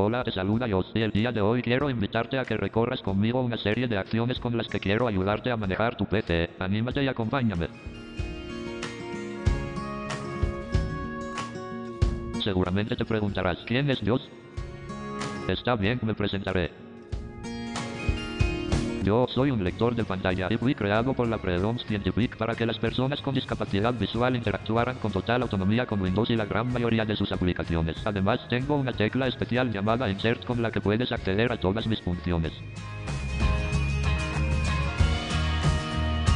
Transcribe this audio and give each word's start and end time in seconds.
Hola, 0.00 0.22
te 0.22 0.30
saluda 0.30 0.68
Jos 0.70 0.92
y 0.94 1.02
el 1.02 1.10
día 1.10 1.32
de 1.32 1.40
hoy 1.40 1.60
quiero 1.60 1.90
invitarte 1.90 2.38
a 2.38 2.44
que 2.44 2.56
recorras 2.56 3.02
conmigo 3.02 3.40
una 3.40 3.56
serie 3.56 3.88
de 3.88 3.98
acciones 3.98 4.38
con 4.38 4.56
las 4.56 4.68
que 4.68 4.78
quiero 4.78 5.08
ayudarte 5.08 5.50
a 5.50 5.56
manejar 5.56 5.96
tu 5.96 6.06
PC. 6.06 6.50
Anímate 6.60 7.02
y 7.02 7.08
acompáñame. 7.08 7.66
Seguramente 12.44 12.94
te 12.94 13.04
preguntarás, 13.04 13.58
¿quién 13.66 13.90
es 13.90 14.00
Dios? 14.00 14.30
Está 15.48 15.74
bien, 15.74 15.98
me 16.02 16.14
presentaré. 16.14 16.87
Yo 19.08 19.26
soy 19.26 19.50
un 19.50 19.64
lector 19.64 19.94
de 19.94 20.04
pantalla 20.04 20.50
fui 20.58 20.74
creado 20.74 21.14
por 21.14 21.26
la 21.26 21.38
Predom 21.38 21.78
Scientific 21.78 22.36
para 22.36 22.54
que 22.54 22.66
las 22.66 22.78
personas 22.78 23.22
con 23.22 23.34
discapacidad 23.34 23.94
visual 23.94 24.36
interactuaran 24.36 24.98
con 24.98 25.10
total 25.10 25.40
autonomía 25.40 25.86
con 25.86 26.02
Windows 26.02 26.28
y 26.28 26.36
la 26.36 26.44
gran 26.44 26.70
mayoría 26.70 27.06
de 27.06 27.16
sus 27.16 27.32
aplicaciones. 27.32 27.96
Además, 28.04 28.46
tengo 28.50 28.76
una 28.76 28.92
tecla 28.92 29.26
especial 29.26 29.72
llamada 29.72 30.10
Insert 30.10 30.44
con 30.44 30.60
la 30.60 30.70
que 30.70 30.82
puedes 30.82 31.10
acceder 31.10 31.50
a 31.50 31.56
todas 31.56 31.86
mis 31.86 32.02
funciones. 32.02 32.52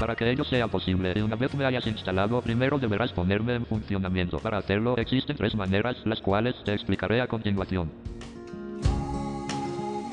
Para 0.01 0.17
que 0.17 0.31
ello 0.31 0.45
sea 0.45 0.67
posible, 0.69 1.13
y 1.15 1.21
una 1.21 1.37
vez 1.37 1.55
me 1.55 1.67
hayas 1.67 1.87
instalado, 1.87 2.41
primero 2.41 2.79
deberás 2.79 3.13
ponerme 3.13 3.55
en 3.55 3.67
funcionamiento. 3.67 4.39
Para 4.39 4.57
hacerlo, 4.57 4.97
existen 4.97 5.37
tres 5.37 5.55
maneras, 5.55 5.99
las 6.07 6.23
cuales 6.23 6.55
te 6.65 6.73
explicaré 6.73 7.21
a 7.21 7.27
continuación. 7.27 7.91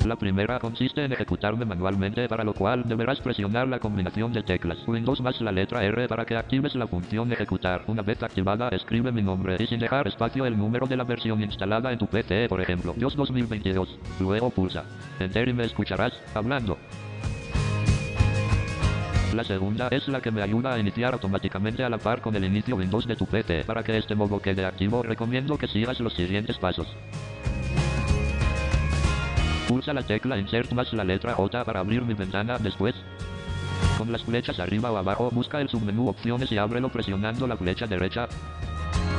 La 0.06 0.16
primera 0.16 0.58
consiste 0.58 1.04
en 1.04 1.12
ejecutarme 1.12 1.66
manualmente 1.66 2.26
para 2.26 2.42
lo 2.42 2.54
cual 2.54 2.84
deberás 2.84 3.20
presionar 3.20 3.68
la 3.68 3.78
combinación 3.78 4.32
de 4.32 4.42
teclas 4.42 4.78
Windows 4.86 5.20
más 5.20 5.40
la 5.42 5.52
letra 5.52 5.84
R 5.84 6.08
para 6.08 6.24
que 6.24 6.36
actives 6.36 6.74
la 6.74 6.86
función 6.86 7.30
ejecutar. 7.30 7.84
Una 7.86 8.02
vez 8.02 8.22
activada 8.22 8.70
escribe 8.70 9.12
mi 9.12 9.22
nombre 9.22 9.56
y 9.58 9.66
sin 9.66 9.78
dejar 9.78 10.08
espacio 10.08 10.46
el 10.46 10.56
número 10.56 10.86
de 10.86 10.96
la 10.96 11.04
versión 11.04 11.42
instalada 11.42 11.92
en 11.92 11.98
tu 11.98 12.06
PC 12.06 12.48
por 12.48 12.62
ejemplo 12.62 12.94
Dios 12.96 13.14
2022. 13.14 13.98
Luego 14.20 14.50
pulsa 14.50 14.84
Enter 15.18 15.48
y 15.48 15.52
me 15.52 15.64
escucharás 15.64 16.14
hablando. 16.34 16.78
La 19.34 19.44
segunda 19.44 19.88
es 19.88 20.08
la 20.08 20.20
que 20.20 20.30
me 20.30 20.42
ayuda 20.42 20.74
a 20.74 20.78
iniciar 20.78 21.12
automáticamente 21.12 21.84
a 21.84 21.88
la 21.90 21.98
par 21.98 22.20
con 22.20 22.34
el 22.34 22.44
inicio 22.44 22.74
Windows 22.74 23.06
de 23.06 23.16
tu 23.16 23.26
PC. 23.26 23.64
Para 23.64 23.84
que 23.84 23.96
este 23.96 24.16
modo 24.16 24.40
quede 24.40 24.64
activo 24.64 25.02
recomiendo 25.02 25.56
que 25.56 25.68
sigas 25.68 26.00
los 26.00 26.14
siguientes 26.14 26.58
pasos. 26.58 26.88
Pulsa 29.70 29.94
la 29.94 30.02
tecla 30.02 30.36
Insert 30.36 30.72
más 30.72 30.92
la 30.92 31.04
letra 31.04 31.34
J 31.34 31.64
para 31.64 31.78
abrir 31.78 32.02
mi 32.02 32.12
ventana. 32.12 32.58
Después, 32.58 32.92
con 33.98 34.10
las 34.10 34.24
flechas 34.24 34.58
arriba 34.58 34.90
o 34.90 34.96
abajo, 34.96 35.30
busca 35.30 35.60
el 35.60 35.68
submenú 35.68 36.08
Opciones 36.08 36.50
y 36.50 36.58
ábrelo 36.58 36.88
presionando 36.88 37.46
la 37.46 37.56
flecha 37.56 37.86
derecha. 37.86 38.26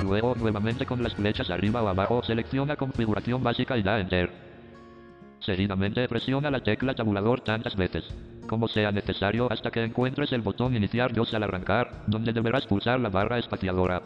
Luego, 0.04 0.36
nuevamente 0.38 0.86
con 0.86 1.02
las 1.02 1.16
flechas 1.16 1.50
arriba 1.50 1.82
o 1.82 1.88
abajo, 1.88 2.22
selecciona 2.22 2.76
Configuración 2.76 3.42
básica 3.42 3.78
y 3.78 3.82
da 3.82 4.02
Enter. 4.02 4.30
Seguidamente 5.40 6.06
presiona 6.10 6.52
la 6.52 6.60
tecla 6.60 6.96
tabulador 6.96 7.40
tantas 7.40 7.78
veces 7.78 8.04
como 8.46 8.68
sea 8.68 8.92
necesario 8.92 9.50
hasta 9.50 9.72
que 9.72 9.82
encuentres 9.82 10.34
el 10.34 10.42
botón 10.42 10.76
Iniciar 10.76 11.14
Dios 11.14 11.34
al 11.34 11.44
arrancar, 11.44 12.04
donde 12.08 12.34
deberás 12.34 12.68
pulsar 12.68 13.00
la 13.00 13.08
barra 13.08 13.40
espaciadora. 13.40 14.02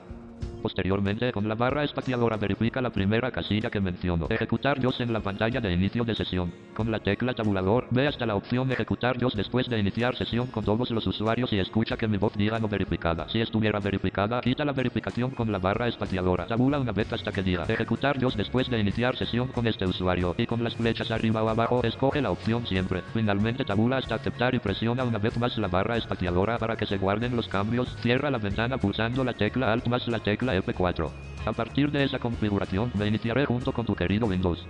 Posteriormente, 0.66 1.32
con 1.32 1.48
la 1.48 1.54
barra 1.54 1.84
espaciadora 1.84 2.38
verifica 2.38 2.82
la 2.82 2.90
primera 2.90 3.30
casilla 3.30 3.70
que 3.70 3.80
menciono. 3.80 4.26
Ejecutar 4.32 4.80
Dios 4.80 5.00
en 5.00 5.14
la 5.14 5.20
pantalla 5.20 5.62
de 5.62 5.72
inicio 5.72 6.04
de 6.04 6.16
sesión. 6.16 6.52
Con 6.74 6.90
la 6.90 6.98
tecla 6.98 7.36
tabulador, 7.36 7.86
ve 7.92 8.08
hasta 8.08 8.26
la 8.26 8.36
opción 8.36 8.72
Ejecutar 8.72 9.16
Dios 9.16 9.36
después 9.36 9.70
de 9.70 9.78
iniciar 9.78 10.16
sesión 10.16 10.48
con 10.48 10.66
todos 10.66 10.90
los 10.90 11.06
usuarios 11.06 11.54
y 11.54 11.60
escucha 11.60 11.98
que 11.98 12.08
mi 12.08 12.18
voz 12.18 12.34
diga 12.36 12.58
no 12.58 12.68
verificada. 12.68 13.30
Si 13.30 13.42
estuviera 13.42 13.80
verificada, 13.80 14.42
quita 14.42 14.66
la 14.66 14.72
verificación 14.72 15.30
con 15.30 15.52
la 15.52 15.60
barra 15.60 15.88
espaciadora. 15.88 16.48
Tabula 16.48 16.80
una 16.80 16.94
vez 16.94 17.14
hasta 17.14 17.32
que 17.32 17.44
diga 17.44 17.66
Ejecutar 17.70 18.18
Dios 18.18 18.36
después 18.36 18.68
de 18.68 18.80
iniciar 18.80 19.16
sesión 19.18 19.50
con 19.50 19.68
este 19.68 19.86
usuario. 19.86 20.34
Y 20.36 20.48
con 20.48 20.64
las 20.64 20.74
flechas 20.74 21.12
arriba 21.12 21.44
o 21.44 21.50
abajo, 21.50 21.84
escoge 21.84 22.24
la 22.24 22.32
opción 22.32 22.66
siempre. 22.66 23.04
Finalmente 23.14 23.66
tabula 23.66 23.98
hasta 23.98 24.16
aceptar 24.16 24.56
y 24.56 24.60
presiona 24.60 25.04
una 25.04 25.20
vez 25.20 25.38
más 25.38 25.56
la 25.60 25.68
barra 25.68 25.98
espaciadora 25.98 26.58
para 26.58 26.76
que 26.76 26.88
se 26.88 26.98
guarden 26.98 27.36
los 27.36 27.48
cambios. 27.48 27.96
Cierra 28.02 28.32
la 28.32 28.40
ventana 28.40 28.80
pulsando 28.80 29.24
la 29.24 29.34
tecla 29.34 29.72
Alt 29.72 29.86
más 29.86 30.08
la 30.08 30.18
tecla 30.18 30.55
F4. 30.62 31.10
A 31.46 31.52
partir 31.54 31.92
de 31.92 32.04
esa 32.04 32.20
configuración 32.20 32.92
me 32.96 33.08
iniciaré 33.08 33.46
junto 33.46 33.72
con 33.72 33.86
tu 33.86 33.96
querido 33.96 34.28
Windows. 34.28 34.66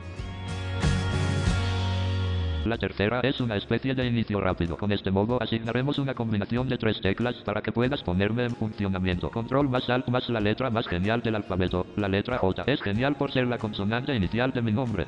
La 2.66 2.80
tercera 2.80 3.20
es 3.22 3.40
una 3.42 3.58
especie 3.58 3.94
de 3.94 4.08
inicio 4.08 4.42
rápido. 4.42 4.76
Con 4.76 4.92
este 4.92 5.12
modo 5.12 5.42
asignaremos 5.42 6.00
una 6.00 6.16
combinación 6.16 6.68
de 6.68 6.80
tres 6.80 7.00
teclas 7.00 7.36
para 7.46 7.62
que 7.62 7.72
puedas 7.72 8.02
ponerme 8.02 8.46
en 8.46 8.56
funcionamiento. 8.56 9.30
Control 9.30 9.70
más 9.70 9.88
Alt 9.88 10.08
más 10.08 10.28
la 10.30 10.40
letra 10.40 10.72
más 10.72 10.88
genial 10.88 11.22
del 11.22 11.36
alfabeto. 11.36 11.86
La 11.96 12.08
letra 12.08 12.40
J 12.40 12.64
es 12.66 12.82
genial 12.82 13.18
por 13.18 13.32
ser 13.32 13.46
la 13.46 13.60
consonante 13.60 14.16
inicial 14.16 14.52
de 14.52 14.64
mi 14.64 14.72
nombre. 14.72 15.06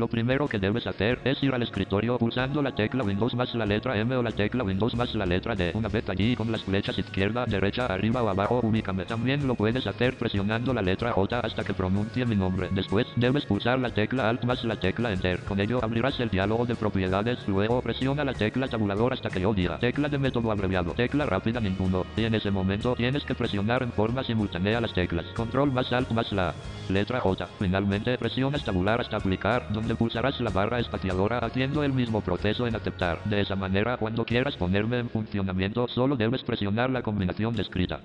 Lo 0.00 0.08
primero 0.08 0.48
que 0.48 0.58
debes 0.58 0.86
hacer 0.86 1.20
es 1.24 1.42
ir 1.42 1.52
al 1.52 1.62
escritorio 1.62 2.16
pulsando 2.16 2.62
la 2.62 2.74
tecla 2.74 3.04
Windows 3.04 3.34
más 3.34 3.54
la 3.54 3.66
letra 3.66 3.98
M 3.98 4.16
o 4.16 4.22
la 4.22 4.32
tecla 4.32 4.64
Windows 4.64 4.94
más 4.94 5.14
la 5.14 5.26
letra 5.26 5.54
D. 5.54 5.72
Una 5.74 5.90
vez 5.90 6.08
allí 6.08 6.34
con 6.34 6.50
las 6.50 6.64
flechas 6.64 6.98
izquierda, 6.98 7.44
derecha, 7.44 7.84
arriba 7.84 8.22
o 8.22 8.30
abajo, 8.30 8.60
ubícame. 8.62 9.04
También 9.04 9.46
lo 9.46 9.56
puedes 9.56 9.86
hacer 9.86 10.16
presionando 10.16 10.72
la 10.72 10.80
letra 10.80 11.12
J 11.12 11.40
hasta 11.40 11.64
que 11.64 11.74
pronuncie 11.74 12.24
mi 12.24 12.34
nombre. 12.34 12.70
Después 12.72 13.06
debes 13.16 13.44
pulsar 13.44 13.78
la 13.78 13.90
tecla 13.90 14.30
Alt 14.30 14.44
más 14.44 14.64
la 14.64 14.76
tecla 14.76 15.12
Enter. 15.12 15.40
Con 15.40 15.60
ello 15.60 15.84
abrirás 15.84 16.18
el 16.18 16.30
diálogo 16.30 16.64
de 16.64 16.76
propiedades. 16.76 17.46
Luego 17.46 17.82
presiona 17.82 18.24
la 18.24 18.32
tecla 18.32 18.68
tabulador 18.68 19.12
hasta 19.12 19.28
que 19.28 19.42
yo 19.42 19.52
diga 19.52 19.78
tecla 19.80 20.08
de 20.08 20.16
método 20.16 20.50
abreviado, 20.50 20.94
tecla 20.94 21.26
rápida 21.26 21.60
ninguno. 21.60 22.06
Y 22.16 22.24
en 22.24 22.34
ese 22.34 22.50
momento 22.50 22.94
tienes 22.94 23.24
que 23.24 23.34
presionar 23.34 23.82
en 23.82 23.92
forma 23.92 24.24
simultánea 24.24 24.80
las 24.80 24.94
teclas 24.94 25.26
Control 25.36 25.70
más 25.70 25.92
Alt 25.92 26.10
más 26.12 26.32
la 26.32 26.54
letra 26.88 27.20
J. 27.20 27.46
Finalmente 27.58 28.16
presionas 28.16 28.64
tabular 28.64 29.02
hasta 29.02 29.18
aplicar 29.18 29.70
donde 29.70 29.89
pulsarás 29.94 30.40
la 30.40 30.50
barra 30.50 30.80
espaciadora 30.80 31.38
haciendo 31.38 31.82
el 31.82 31.92
mismo 31.92 32.20
proceso 32.20 32.66
en 32.66 32.76
aceptar. 32.76 33.22
De 33.24 33.40
esa 33.40 33.56
manera 33.56 33.96
cuando 33.96 34.24
quieras 34.24 34.56
ponerme 34.56 34.98
en 34.98 35.10
funcionamiento 35.10 35.88
solo 35.88 36.16
debes 36.16 36.42
presionar 36.42 36.90
la 36.90 37.02
combinación 37.02 37.54
descrita. 37.54 38.00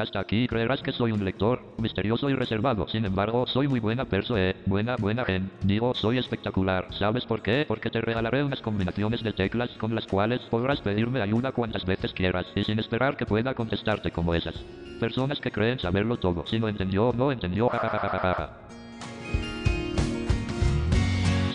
Hasta 0.00 0.18
aquí 0.18 0.46
creerás 0.48 0.80
que 0.80 0.92
soy 0.92 1.12
un 1.12 1.26
lector, 1.26 1.60
misterioso 1.76 2.30
y 2.30 2.34
reservado. 2.34 2.88
Sin 2.88 3.04
embargo, 3.04 3.46
soy 3.46 3.68
muy 3.68 3.80
buena 3.80 4.06
persona, 4.06 4.54
buena, 4.64 4.96
buena 4.96 5.26
gen. 5.26 5.50
Digo, 5.62 5.94
soy 5.94 6.16
espectacular. 6.16 6.86
¿Sabes 6.94 7.26
por 7.26 7.42
qué? 7.42 7.66
Porque 7.68 7.90
te 7.90 8.00
regalaré 8.00 8.42
unas 8.42 8.62
combinaciones 8.62 9.22
de 9.22 9.34
teclas 9.34 9.68
con 9.76 9.94
las 9.94 10.06
cuales 10.06 10.40
podrás 10.50 10.80
pedirme 10.80 11.20
ayuda 11.20 11.52
cuantas 11.52 11.84
veces 11.84 12.14
quieras 12.14 12.46
y 12.54 12.64
sin 12.64 12.78
esperar 12.78 13.18
que 13.18 13.26
pueda 13.26 13.52
contestarte 13.52 14.10
como 14.10 14.34
esas. 14.34 14.54
Personas 14.98 15.38
que 15.38 15.50
creen 15.50 15.78
saberlo 15.78 16.16
todo. 16.16 16.46
Si 16.46 16.58
no 16.58 16.68
entendió, 16.68 17.12
no 17.14 17.30
entendió. 17.30 17.68
Jajajajaja. 17.68 18.79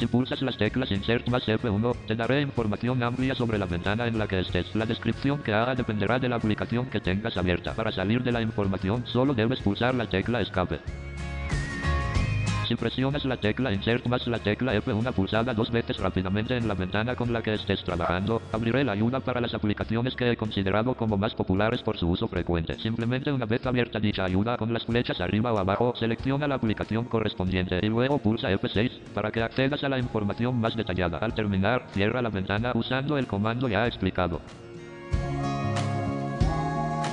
Si 0.06 0.12
pulsas 0.12 0.44
las 0.44 0.56
teclas 0.56 0.92
Insert 0.92 1.28
más 1.30 1.48
F1, 1.48 1.96
te 2.06 2.16
daré 2.16 2.40
información 2.40 3.02
amplia 3.02 3.34
sobre 3.34 3.58
la 3.58 3.66
ventana 3.66 4.06
en 4.06 4.20
la 4.20 4.28
que 4.28 4.40
estés. 4.40 4.76
La 4.76 4.86
descripción 4.86 5.42
que 5.42 5.52
haga 5.52 5.74
dependerá 5.74 6.20
de 6.20 6.30
la 6.30 6.36
aplicación 6.36 6.86
que 6.92 7.00
tengas 7.00 7.38
abierta. 7.38 7.74
Para 7.74 7.92
salir 7.92 8.22
de 8.22 8.32
la 8.32 8.44
información, 8.44 9.04
solo 9.08 9.34
debes 9.34 9.62
pulsar 9.62 9.96
la 9.96 10.08
tecla 10.08 10.42
Escape. 10.42 10.80
Si 12.68 12.76
presionas 12.76 13.24
la 13.26 13.38
tecla 13.38 13.72
Insert 13.72 14.08
más 14.08 14.26
la 14.26 14.40
tecla 14.40 14.74
F1 14.74 15.14
pulsada 15.14 15.54
dos 15.54 15.70
veces 15.70 15.98
rápidamente 15.98 16.58
en 16.58 16.68
la 16.68 16.74
ventana 16.74 17.16
con 17.16 17.32
la 17.32 17.44
que 17.44 17.54
estés 17.54 17.84
trabajando, 17.84 18.42
abriré 18.52 18.84
la 18.84 18.94
ayuda 18.94 19.20
para 19.20 19.40
las 19.40 19.54
aplicaciones 19.54 20.16
que 20.16 20.32
he 20.32 20.36
considerado 20.36 20.96
como 20.96 21.16
más 21.16 21.36
populares 21.36 21.84
por 21.84 21.96
su 21.96 22.10
uso 22.10 22.28
frecuente. 22.28 22.80
Simplemente 22.80 23.32
una 23.32 23.46
vez 23.46 23.64
abierta 23.68 24.00
dicha 24.00 24.26
ayuda 24.26 24.58
con 24.58 24.74
las 24.74 24.84
flechas 24.84 25.22
arriba 25.22 25.54
o 25.54 25.60
abajo, 25.60 25.94
selecciona 25.96 26.48
la 26.48 26.56
aplicación 26.56 27.06
correspondiente 27.06 27.80
y 27.84 27.88
luego 27.88 28.18
pulsa 28.18 28.52
F6 28.52 28.90
para 29.14 29.32
que 29.32 29.44
accedas 29.44 29.84
a 29.84 29.90
la 29.90 30.00
información 30.00 30.60
más 30.60 30.76
detallada. 30.76 31.20
Al 31.20 31.36
terminar, 31.36 31.86
cierra 31.92 32.24
la 32.24 32.30
ventana 32.30 32.72
usando 32.74 33.20
el 33.20 33.28
comando 33.28 33.68
ya 33.68 33.86
explicado. 33.86 34.42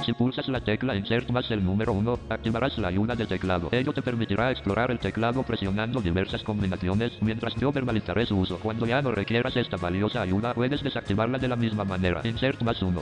Si 0.05 0.13
pulsas 0.13 0.49
la 0.49 0.61
tecla 0.61 0.97
Insert 0.97 1.31
más 1.31 1.49
el 1.53 1.65
número 1.65 1.93
1, 1.93 2.19
activarás 2.29 2.77
la 2.79 2.89
ayuda 2.89 3.15
de 3.15 3.27
teclado. 3.27 3.69
Ello 3.71 3.93
te 3.93 4.03
permitirá 4.03 4.51
explorar 4.51 4.91
el 4.91 4.99
teclado 4.99 5.45
presionando 5.45 6.01
diversas 6.01 6.43
combinaciones, 6.43 7.13
mientras 7.21 7.55
yo 7.55 7.71
verbalizaré 7.71 8.27
su 8.27 8.37
uso. 8.37 8.59
Cuando 8.59 8.85
ya 8.85 9.01
no 9.01 9.13
requieras 9.13 9.57
esta 9.57 9.77
valiosa 9.77 10.23
ayuda, 10.23 10.55
puedes 10.55 10.83
desactivarla 10.83 11.39
de 11.39 11.49
la 11.49 11.57
misma 11.57 11.85
manera. 11.85 12.21
Insert 12.25 12.63
más 12.63 12.83
1. 12.83 13.01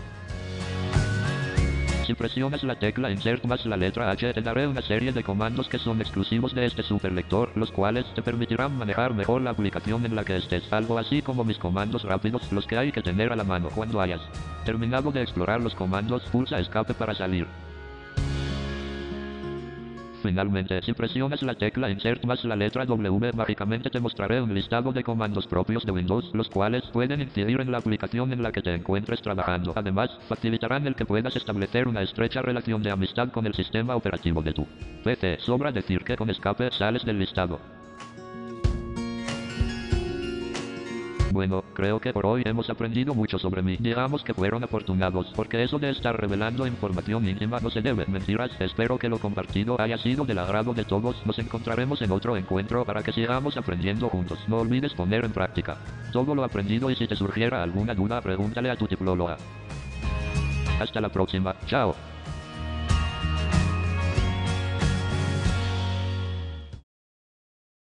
Si 2.11 2.15
presionas 2.15 2.65
la 2.65 2.75
tecla 2.75 3.09
Insert 3.13 3.45
más 3.45 3.65
la 3.67 3.77
letra 3.77 4.11
H, 4.11 4.35
te 4.35 4.43
daré 4.43 4.67
una 4.67 4.83
serie 4.83 5.13
de 5.13 5.23
comandos 5.23 5.69
que 5.69 5.79
son 5.79 6.01
exclusivos 6.01 6.53
de 6.53 6.67
este 6.67 6.83
superlector, 6.83 7.53
los 7.55 7.71
cuales 7.71 8.05
te 8.17 8.21
permitirán 8.21 8.77
manejar 8.77 9.15
mejor 9.15 9.43
la 9.43 9.51
aplicación 9.51 10.05
en 10.05 10.17
la 10.17 10.25
que 10.25 10.37
estés, 10.37 10.73
algo 10.73 10.99
así 10.99 11.23
como 11.23 11.45
mis 11.45 11.59
comandos 11.59 12.03
rápidos, 12.03 12.51
los 12.51 12.67
que 12.67 12.77
hay 12.77 12.91
que 12.91 13.01
tener 13.01 13.33
a 13.33 13.37
la 13.37 13.45
mano 13.45 13.69
cuando 13.73 14.01
hayas 14.01 14.21
terminado 14.65 15.13
de 15.13 15.23
explorar 15.23 15.61
los 15.61 15.77
comandos, 15.77 16.25
pulsa 16.33 16.59
escape 16.59 16.95
para 16.95 17.15
salir. 17.15 17.47
Finalmente, 20.23 20.83
si 20.83 20.93
presionas 20.93 21.43
la 21.43 21.55
tecla 21.55 21.91
Insert 21.91 22.25
más 22.25 22.45
la 22.45 22.55
letra 22.55 22.85
W, 22.85 23.33
mágicamente 23.33 23.89
te 23.89 24.01
mostraré 24.01 24.41
un 24.43 24.55
listado 24.55 24.93
de 24.93 25.03
comandos 25.03 25.47
propios 25.47 25.85
de 25.85 25.93
Windows, 25.93 26.31
los 26.35 26.49
cuales 26.49 26.85
pueden 26.93 27.23
incidir 27.23 27.61
en 27.61 27.73
la 27.73 27.79
aplicación 27.79 28.33
en 28.33 28.43
la 28.43 28.53
que 28.53 28.61
te 28.61 28.75
encuentres 28.75 29.23
trabajando. 29.23 29.73
Además, 29.75 30.11
facilitarán 30.29 30.87
el 30.87 30.95
que 30.95 31.07
puedas 31.07 31.35
establecer 31.37 31.89
una 31.89 32.03
estrecha 32.03 32.43
relación 32.43 32.83
de 32.83 32.91
amistad 32.91 33.31
con 33.31 33.47
el 33.47 33.55
sistema 33.55 33.97
operativo 33.97 34.43
de 34.43 34.53
tu 34.53 34.67
PC. 35.03 35.39
Sobra 35.41 35.73
decir 35.73 36.05
que 36.05 36.17
con 36.17 36.29
escape 36.29 36.71
sales 36.71 37.05
del 37.05 37.19
listado. 37.19 37.80
Bueno, 41.33 41.63
creo 41.75 42.01
que 42.01 42.13
por 42.13 42.27
hoy 42.27 42.43
hemos 42.45 42.71
aprendido 42.71 43.15
mucho 43.15 43.39
sobre 43.39 43.63
mí. 43.63 43.77
Digamos 43.79 44.25
que 44.25 44.35
fueron 44.35 44.65
afortunados, 44.65 45.33
porque 45.37 45.63
eso 45.63 45.79
de 45.79 45.91
estar 45.91 46.21
revelando 46.21 46.67
información 46.67 47.29
íntima 47.29 47.61
no 47.61 47.71
se 47.71 47.83
debe. 47.83 48.05
Mentiras, 48.07 48.51
espero 48.59 48.99
que 48.99 49.09
lo 49.09 49.19
compartido 49.19 49.81
haya 49.81 49.97
sido 49.99 50.25
del 50.25 50.39
agrado 50.39 50.75
de 50.75 50.85
todos. 50.85 51.25
Nos 51.25 51.39
encontraremos 51.39 52.03
en 52.03 52.11
otro 52.11 52.37
encuentro 52.37 52.85
para 52.85 53.03
que 53.03 53.13
sigamos 53.13 53.57
aprendiendo 53.57 54.09
juntos. 54.09 54.41
No 54.49 54.59
olvides 54.59 54.93
poner 54.95 55.25
en 55.25 55.33
práctica 55.33 55.77
todo 56.13 56.35
lo 56.35 56.43
aprendido 56.43 56.91
y 56.91 56.97
si 56.97 57.07
te 57.07 57.15
surgiera 57.15 57.63
alguna 57.63 57.95
duda, 57.95 58.21
pregúntale 58.21 58.71
a 58.71 58.77
tu 58.77 58.89
diplóloga. 58.89 59.37
Hasta 60.81 61.01
la 61.01 61.11
próxima. 61.11 61.55
Chao. 61.67 61.95